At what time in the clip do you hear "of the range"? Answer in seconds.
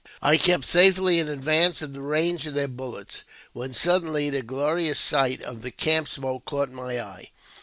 1.83-2.47